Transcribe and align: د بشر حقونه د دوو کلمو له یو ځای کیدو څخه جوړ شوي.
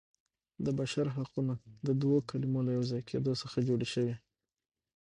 د 0.65 0.67
بشر 0.79 1.05
حقونه 1.15 1.53
د 1.85 1.87
دوو 2.01 2.17
کلمو 2.29 2.59
له 2.67 2.71
یو 2.77 2.83
ځای 2.91 3.01
کیدو 3.09 3.33
څخه 3.41 3.57
جوړ 3.67 3.81
شوي. 3.93 4.15